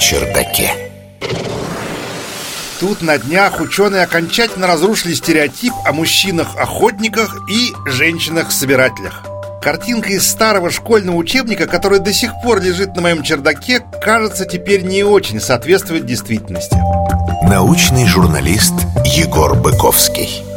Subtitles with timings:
[0.00, 0.72] чердаке.
[2.80, 9.22] Тут на днях ученые окончательно разрушили стереотип о мужчинах-охотниках и женщинах-собирателях.
[9.62, 14.82] Картинка из старого школьного учебника, который до сих пор лежит на моем чердаке, кажется, теперь
[14.82, 16.76] не очень соответствует действительности.
[17.46, 20.49] Научный журналист Егор Быковский.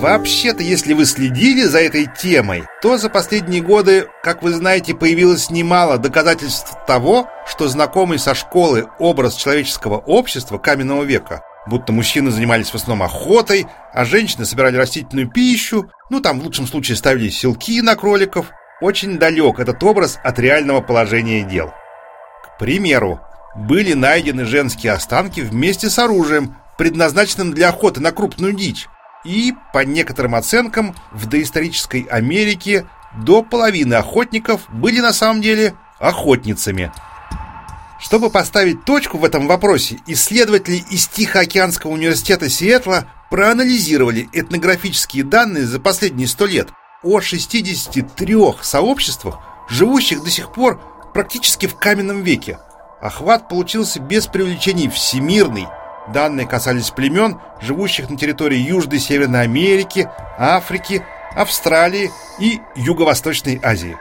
[0.00, 5.50] Вообще-то, если вы следили за этой темой, то за последние годы, как вы знаете, появилось
[5.50, 12.70] немало доказательств того, что знакомый со школы образ человеческого общества каменного века, будто мужчины занимались
[12.70, 17.82] в основном охотой, а женщины собирали растительную пищу, ну там в лучшем случае ставили селки
[17.82, 18.46] на кроликов,
[18.80, 21.74] очень далек этот образ от реального положения дел.
[22.46, 23.20] К примеру,
[23.54, 28.88] были найдены женские останки вместе с оружием, предназначенным для охоты на крупную дичь.
[29.24, 36.90] И, по некоторым оценкам, в доисторической Америке до половины охотников были на самом деле охотницами.
[37.98, 45.80] Чтобы поставить точку в этом вопросе, исследователи из Тихоокеанского университета Сиэтла проанализировали этнографические данные за
[45.80, 46.68] последние сто лет
[47.02, 50.80] о 63 сообществах, живущих до сих пор
[51.12, 52.58] практически в каменном веке.
[53.02, 55.66] Охват получился без привлечений всемирный–
[56.08, 63.96] Данные касались племен, живущих на территории Южной и Северной Америки, Африки, Австралии и Юго-Восточной Азии.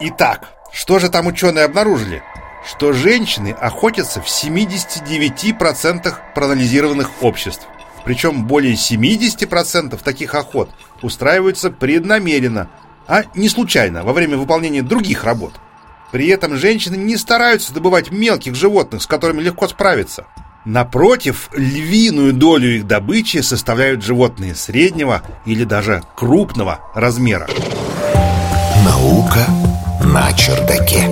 [0.00, 2.22] Итак, что же там ученые обнаружили?
[2.66, 7.66] Что женщины охотятся в 79% проанализированных обществ.
[8.04, 12.68] Причем более 70% таких охот устраиваются преднамеренно,
[13.06, 15.54] а не случайно, во время выполнения других работ.
[16.10, 20.26] При этом женщины не стараются добывать мелких животных, с которыми легко справиться.
[20.64, 27.46] Напротив, львиную долю их добычи составляют животные среднего или даже крупного размера.
[28.84, 29.46] Наука
[30.02, 31.08] на чердаке.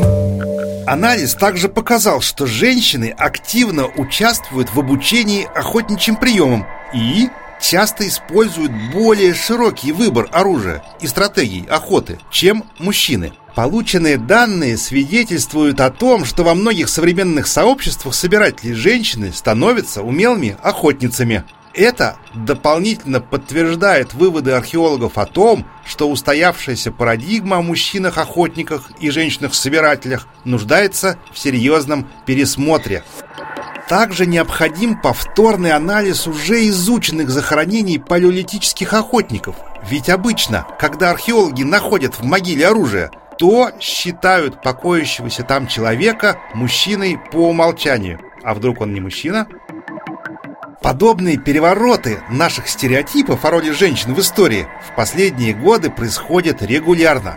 [0.86, 7.28] Анализ также показал, что женщины активно участвуют в обучении охотничьим приемам и
[7.60, 13.32] часто используют более широкий выбор оружия и стратегий охоты, чем мужчины.
[13.54, 21.44] Полученные данные свидетельствуют о том, что во многих современных сообществах собирателей женщины становятся умелыми охотницами.
[21.74, 31.18] Это дополнительно подтверждает выводы археологов о том, что устоявшаяся парадигма о мужчинах-охотниках и женщинах-собирателях нуждается
[31.30, 33.04] в серьезном пересмотре.
[33.86, 39.56] Также необходим повторный анализ уже изученных захоронений палеолитических охотников.
[39.90, 43.10] Ведь обычно, когда археологи находят в могиле оружие–
[43.42, 48.20] то считают покоящегося там человека мужчиной по умолчанию.
[48.44, 49.48] А вдруг он не мужчина?
[50.80, 57.36] Подобные перевороты наших стереотипов о роли женщин в истории в последние годы происходят регулярно.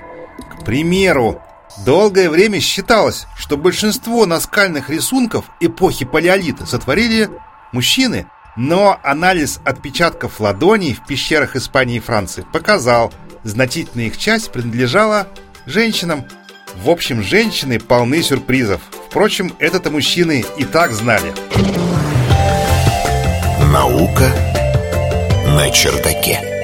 [0.51, 1.41] К примеру,
[1.83, 7.31] долгое время считалось, что большинство наскальных рисунков эпохи палеолита сотворили
[7.71, 13.11] мужчины, но анализ отпечатков ладоней в пещерах Испании и Франции показал,
[13.41, 15.27] значительная их часть принадлежала
[15.65, 16.25] женщинам.
[16.75, 18.81] В общем, женщины полны сюрпризов.
[19.09, 21.33] Впрочем, это-то мужчины и так знали.
[23.71, 24.31] Наука
[25.47, 26.54] на чердаке.